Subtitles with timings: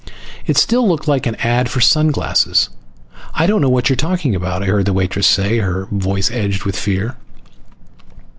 [0.47, 2.69] It still looked like an ad for sun glasses.
[3.35, 6.63] "I don't know what you're talking about," I heard the waitress say, her voice edged
[6.65, 7.17] with fear.